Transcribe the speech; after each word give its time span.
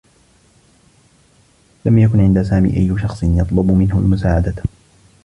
لم 1.85 1.97
يكن 1.99 2.19
عند 2.19 2.41
سامي 2.41 2.77
أيّ 2.77 2.95
شخص 3.01 3.23
يطلب 3.23 3.71
منه 3.71 3.99
المساعدة. 3.99 4.53